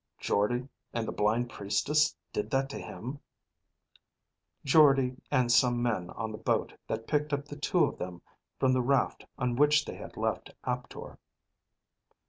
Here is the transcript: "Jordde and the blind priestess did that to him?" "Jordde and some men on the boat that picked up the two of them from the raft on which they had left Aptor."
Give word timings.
"Jordde 0.17 0.67
and 0.95 1.07
the 1.07 1.11
blind 1.11 1.51
priestess 1.51 2.15
did 2.33 2.49
that 2.49 2.71
to 2.71 2.79
him?" 2.79 3.19
"Jordde 4.65 5.15
and 5.29 5.51
some 5.51 5.79
men 5.79 6.09
on 6.15 6.31
the 6.31 6.39
boat 6.39 6.73
that 6.87 7.05
picked 7.05 7.33
up 7.33 7.45
the 7.45 7.55
two 7.55 7.83
of 7.85 7.99
them 7.99 8.23
from 8.59 8.73
the 8.73 8.81
raft 8.81 9.27
on 9.37 9.55
which 9.57 9.85
they 9.85 9.97
had 9.97 10.17
left 10.17 10.49
Aptor." 10.63 11.19